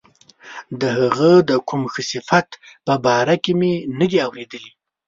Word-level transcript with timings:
د 0.81 0.83
هغه 0.99 1.31
د 1.49 1.51
کوم 1.67 1.81
ښه 1.93 2.01
صفت 2.11 2.47
په 2.85 2.93
باره 3.05 3.35
کې 3.43 3.51
مې 3.59 3.73
نه 3.99 4.05
دي 4.11 4.17
اوریدلي. 4.27 4.71